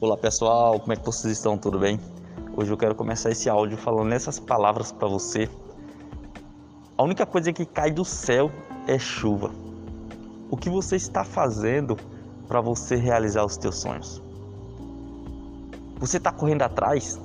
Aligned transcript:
Olá 0.00 0.16
pessoal, 0.16 0.78
como 0.78 0.92
é 0.92 0.96
que 0.96 1.04
vocês 1.04 1.32
estão? 1.32 1.58
Tudo 1.58 1.76
bem? 1.76 1.98
Hoje 2.56 2.70
eu 2.70 2.76
quero 2.76 2.94
começar 2.94 3.32
esse 3.32 3.50
áudio 3.50 3.76
falando 3.76 4.12
essas 4.12 4.38
palavras 4.38 4.92
para 4.92 5.08
você. 5.08 5.50
A 6.96 7.02
única 7.02 7.26
coisa 7.26 7.52
que 7.52 7.66
cai 7.66 7.90
do 7.90 8.04
céu 8.04 8.48
é 8.86 8.96
chuva. 8.96 9.50
O 10.48 10.56
que 10.56 10.70
você 10.70 10.94
está 10.94 11.24
fazendo 11.24 11.96
para 12.46 12.60
você 12.60 12.94
realizar 12.94 13.44
os 13.44 13.56
teus 13.56 13.80
sonhos? 13.80 14.22
Você 15.98 16.18
está 16.18 16.30
correndo 16.30 16.62
atrás? 16.62 17.20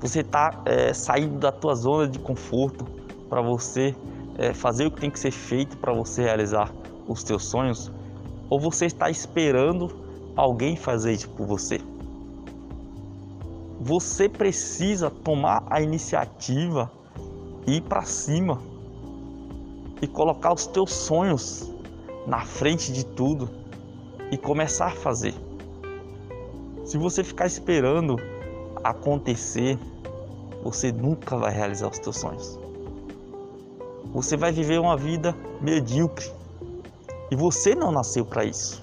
Você 0.00 0.20
está 0.20 0.62
é, 0.66 0.92
saindo 0.92 1.38
da 1.38 1.50
tua 1.50 1.74
zona 1.74 2.06
de 2.06 2.18
conforto 2.18 2.84
para 3.30 3.40
você 3.40 3.96
é, 4.36 4.52
fazer 4.52 4.84
o 4.84 4.90
que 4.90 5.00
tem 5.00 5.10
que 5.10 5.18
ser 5.18 5.30
feito 5.30 5.78
para 5.78 5.94
você 5.94 6.20
realizar 6.22 6.70
os 7.08 7.24
teus 7.24 7.46
sonhos? 7.46 7.90
Ou 8.50 8.60
você 8.60 8.84
está 8.84 9.08
esperando 9.08 10.01
alguém 10.36 10.76
fazer 10.76 11.12
isso 11.12 11.28
por 11.30 11.46
você. 11.46 11.80
Você 13.80 14.28
precisa 14.28 15.10
tomar 15.10 15.64
a 15.68 15.80
iniciativa 15.80 16.90
e 17.66 17.76
ir 17.76 17.80
para 17.82 18.02
cima 18.02 18.60
e 20.00 20.06
colocar 20.06 20.52
os 20.52 20.66
teus 20.66 20.92
sonhos 20.92 21.72
na 22.26 22.40
frente 22.40 22.92
de 22.92 23.04
tudo 23.04 23.48
e 24.30 24.36
começar 24.36 24.86
a 24.86 24.90
fazer. 24.90 25.34
Se 26.84 26.98
você 26.98 27.22
ficar 27.22 27.46
esperando 27.46 28.16
acontecer, 28.82 29.78
você 30.62 30.92
nunca 30.92 31.36
vai 31.36 31.52
realizar 31.52 31.88
os 31.88 31.98
teus 31.98 32.18
sonhos. 32.18 32.58
Você 34.12 34.36
vai 34.36 34.52
viver 34.52 34.78
uma 34.78 34.96
vida 34.96 35.34
medíocre. 35.60 36.30
E 37.30 37.36
você 37.36 37.74
não 37.74 37.90
nasceu 37.90 38.26
para 38.26 38.44
isso. 38.44 38.81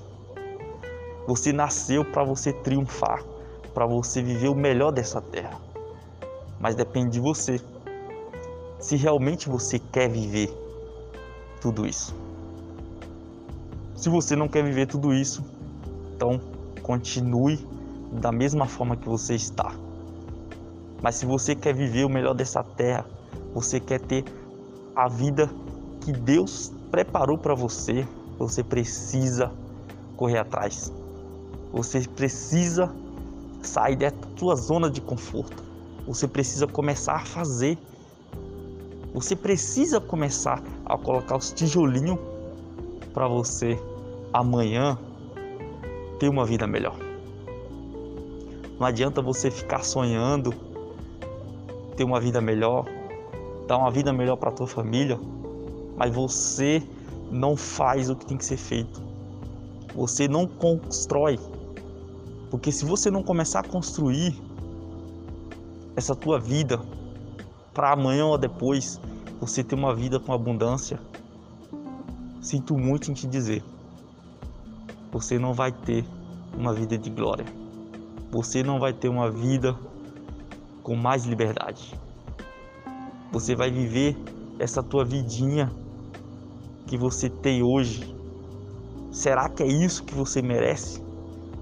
Você 1.30 1.54
nasceu 1.54 2.04
para 2.04 2.24
você 2.24 2.52
triunfar, 2.52 3.24
para 3.72 3.86
você 3.86 4.20
viver 4.20 4.48
o 4.48 4.56
melhor 4.56 4.90
dessa 4.90 5.22
terra. 5.22 5.62
Mas 6.60 6.74
depende 6.74 7.12
de 7.12 7.20
você. 7.20 7.62
Se 8.80 8.96
realmente 8.96 9.48
você 9.48 9.78
quer 9.78 10.10
viver 10.10 10.52
tudo 11.62 11.86
isso. 11.86 12.16
Se 13.96 14.10
você 14.10 14.36
não 14.36 14.48
quer 14.48 14.64
viver 14.64 14.88
tudo 14.88 15.14
isso, 15.14 15.46
então 16.16 16.42
continue 16.82 17.60
da 18.12 18.32
mesma 18.32 18.66
forma 18.66 18.98
que 18.98 19.08
você 19.08 19.36
está. 19.36 19.72
Mas 21.00 21.14
se 21.14 21.28
você 21.28 21.54
quer 21.54 21.76
viver 21.76 22.06
o 22.06 22.10
melhor 22.10 22.34
dessa 22.34 22.64
terra, 22.64 23.06
você 23.54 23.80
quer 23.80 24.02
ter 24.02 24.26
a 24.96 25.08
vida 25.08 25.48
que 26.02 26.12
Deus 26.12 26.74
preparou 26.90 27.38
para 27.38 27.54
você, 27.54 28.04
você 28.36 28.64
precisa 28.64 29.52
correr 30.18 30.40
atrás. 30.40 30.92
Você 31.72 32.02
precisa 32.02 32.94
sair 33.62 33.96
da 33.96 34.12
sua 34.38 34.56
zona 34.56 34.90
de 34.90 35.02
conforto. 35.02 35.64
Você 36.08 36.28
precisa 36.28 36.66
começar 36.66 37.16
a 37.16 37.26
fazer. 37.26 37.78
Você 39.14 39.36
precisa 39.36 40.00
começar 40.00 40.64
a 40.86 40.98
colocar 40.98 41.38
os 41.38 41.52
tijolinhos 41.52 42.18
para 43.14 43.28
você 43.28 43.80
amanhã 44.34 44.98
ter 46.20 46.30
uma 46.30 46.46
vida 46.46 46.66
melhor. 46.68 46.96
Não 48.80 48.88
adianta 48.88 49.22
você 49.22 49.52
ficar 49.52 49.84
sonhando 49.84 50.54
ter 51.96 52.06
uma 52.06 52.22
vida 52.22 52.40
melhor, 52.40 52.86
dar 53.68 53.78
uma 53.78 53.92
vida 53.92 54.14
melhor 54.14 54.38
para 54.38 54.52
tua 54.52 54.68
família, 54.68 55.20
mas 55.98 56.16
você 56.16 56.82
não 57.30 57.58
faz 57.58 58.10
o 58.10 58.16
que 58.16 58.26
tem 58.26 58.38
que 58.38 58.46
ser 58.46 58.56
feito. 58.56 59.02
Você 59.94 60.28
não 60.28 60.48
constrói 60.48 61.38
porque 62.50 62.72
se 62.72 62.84
você 62.86 63.12
não 63.12 63.22
começar 63.22 63.60
a 63.60 63.64
construir 63.64 64.36
essa 65.96 66.16
tua 66.16 66.40
vida 66.40 66.80
para 67.74 67.92
amanhã 67.92 68.26
ou 68.26 68.38
depois 68.38 69.00
você 69.40 69.64
ter 69.64 69.76
uma 69.76 69.96
vida 69.96 70.20
com 70.20 70.34
abundância, 70.34 71.00
sinto 72.42 72.78
muito 72.78 73.12
em 73.12 73.14
te 73.14 73.28
dizer, 73.28 73.64
você 75.12 75.38
não 75.38 75.54
vai 75.54 75.72
ter 75.72 76.06
uma 76.58 76.74
vida 76.74 76.98
de 76.98 77.10
glória. 77.10 77.46
Você 78.32 78.62
não 78.64 78.80
vai 78.80 78.94
ter 78.94 79.10
uma 79.10 79.30
vida 79.30 79.76
com 80.84 80.96
mais 80.96 81.26
liberdade. 81.26 81.94
Você 83.32 83.56
vai 83.56 83.72
viver 83.72 84.18
essa 84.60 84.84
tua 84.84 85.06
vidinha 85.06 85.72
que 86.86 86.98
você 86.98 87.30
tem 87.30 87.64
hoje. 87.64 88.16
Será 89.12 89.50
que 89.50 89.64
é 89.64 89.68
isso 89.68 90.04
que 90.04 90.14
você 90.14 90.42
merece? 90.42 91.09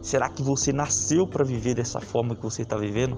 Será 0.07 0.29
que 0.29 0.41
você 0.41 0.71
nasceu 0.71 1.27
para 1.27 1.43
viver 1.43 1.75
dessa 1.75 1.99
forma 1.99 2.33
que 2.33 2.41
você 2.41 2.61
está 2.61 2.77
vivendo? 2.77 3.17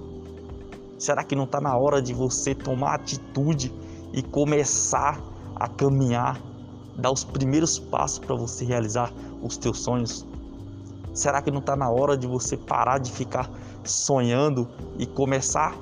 Será 0.98 1.22
que 1.22 1.36
não 1.36 1.44
está 1.44 1.60
na 1.60 1.78
hora 1.78 2.02
de 2.02 2.12
você 2.12 2.52
tomar 2.52 2.96
atitude 2.96 3.72
e 4.12 4.20
começar 4.20 5.22
a 5.54 5.68
caminhar, 5.68 6.42
dar 6.96 7.12
os 7.12 7.22
primeiros 7.22 7.78
passos 7.78 8.18
para 8.18 8.34
você 8.34 8.64
realizar 8.64 9.12
os 9.40 9.56
teus 9.56 9.78
sonhos? 9.78 10.26
Será 11.14 11.40
que 11.40 11.52
não 11.52 11.60
está 11.60 11.76
na 11.76 11.88
hora 11.88 12.16
de 12.18 12.26
você 12.26 12.56
parar 12.56 12.98
de 12.98 13.12
ficar 13.12 13.48
sonhando 13.84 14.68
e 14.98 15.06
começar 15.06 15.78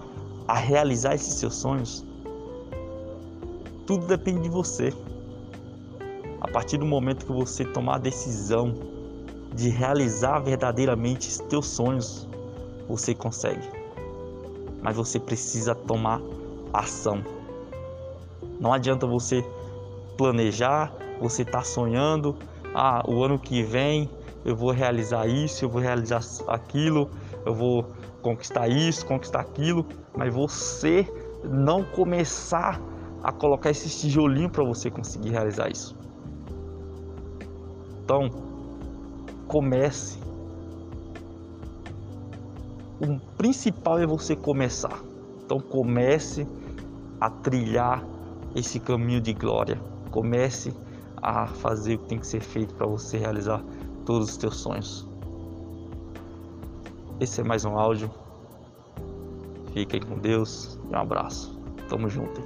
a 0.47 0.59
realizar 0.59 1.15
esses 1.15 1.37
seus 1.37 1.55
sonhos? 1.55 2.05
Tudo 3.87 4.07
depende 4.07 4.43
de 4.43 4.51
você. 4.51 4.93
A 6.39 6.49
partir 6.49 6.77
do 6.77 6.85
momento 6.85 7.25
que 7.25 7.33
você 7.33 7.65
tomar 7.65 7.95
a 7.95 7.99
decisão 7.99 8.98
de 9.55 9.69
realizar 9.69 10.41
verdadeiramente 10.41 11.41
teus 11.45 11.67
sonhos, 11.67 12.29
você 12.89 13.15
consegue. 13.15 13.69
Mas 14.83 14.97
você 14.97 15.19
precisa 15.19 15.75
tomar 15.75 16.21
ação. 16.73 17.23
Não 18.61 18.73
adianta 18.73 19.07
você 19.07 19.45
planejar, 20.17 20.93
você 21.21 21.45
tá 21.45 21.63
sonhando, 21.63 22.37
ah, 22.75 23.03
o 23.09 23.23
ano 23.23 23.39
que 23.39 23.63
vem 23.63 24.09
eu 24.45 24.57
vou 24.57 24.71
realizar 24.71 25.27
isso, 25.27 25.65
eu 25.65 25.69
vou 25.69 25.81
realizar 25.81 26.21
aquilo, 26.47 27.11
eu 27.45 27.55
vou 27.55 27.85
conquistar 28.23 28.69
isso, 28.69 29.05
conquistar 29.07 29.41
aquilo, 29.41 29.87
mas 30.17 30.33
você 30.33 31.07
não 31.45 31.85
começar 31.85 32.81
a 33.23 33.33
colocar 33.33 33.71
esse 33.71 33.89
tijolinho 33.91 34.49
para 34.49 34.65
você 34.65 34.91
conseguir 34.91 35.31
realizar 35.31 35.71
isso. 35.71 35.97
Então, 38.05 38.31
comece. 39.49 40.19
O 43.01 43.19
principal 43.37 43.99
é 43.99 44.07
você 44.07 44.37
começar. 44.37 45.03
Então 45.45 45.59
comece 45.59 46.47
a 47.21 47.31
trilhar 47.31 48.05
esse 48.55 48.79
caminho 48.79 49.21
de 49.21 49.33
glória. 49.33 49.81
Comece 50.11 50.73
a 51.17 51.47
fazer 51.47 51.95
o 51.95 51.99
que 51.99 52.07
tem 52.07 52.19
que 52.19 52.27
ser 52.27 52.41
feito 52.41 52.75
para 52.75 52.87
você 52.87 53.19
realizar 53.19 53.63
todos 54.05 54.29
os 54.29 54.37
teus 54.37 54.57
sonhos. 54.57 55.09
Esse 57.19 57.41
é 57.41 57.45
mais 57.45 57.65
um 57.65 57.77
áudio. 57.77 58.11
Fiquem 59.73 60.01
com 60.01 60.19
Deus 60.19 60.79
e 60.89 60.95
um 60.95 60.99
abraço. 60.99 61.59
Tamo 61.89 62.09
junto. 62.09 62.43